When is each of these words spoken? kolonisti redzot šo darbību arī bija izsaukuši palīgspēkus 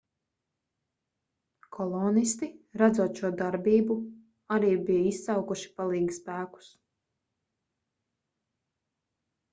kolonisti 1.77 2.49
redzot 2.83 3.21
šo 3.21 3.31
darbību 3.43 3.99
arī 4.57 4.73
bija 4.89 5.05
izsaukuši 5.11 5.71
palīgspēkus 5.83 6.73